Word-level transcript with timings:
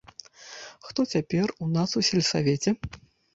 Хто 0.87 1.05
цяпер 1.15 1.53
у 1.67 1.69
нас 1.75 1.93
у 2.01 2.03
сельсавеце?! 2.09 2.75